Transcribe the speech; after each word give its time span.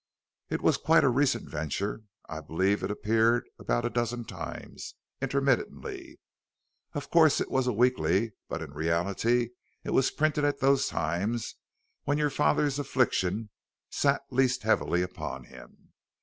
It 0.49 0.63
was 0.63 0.77
quite 0.77 1.03
a 1.03 1.09
recent 1.09 1.47
venture; 1.47 2.01
I 2.27 2.41
believe 2.41 2.81
it 2.81 2.89
appeared 2.89 3.47
about 3.59 3.85
a 3.85 3.89
dozen 3.91 4.25
times 4.25 4.95
intermittently. 5.21 6.19
Ostensibly 6.95 7.41
it 7.43 7.51
was 7.51 7.67
a 7.67 7.71
weekly, 7.73 8.31
but 8.49 8.63
in 8.63 8.73
reality 8.73 9.49
it 9.83 9.91
was 9.91 10.09
printed 10.09 10.43
at 10.43 10.59
those 10.59 10.87
times 10.87 11.53
when 12.05 12.17
your 12.17 12.31
father's 12.31 12.79
affliction 12.79 13.51
sat 13.91 14.23
least 14.31 14.63
heavily 14.63 15.03
upon 15.03 15.43
him. 15.43 15.93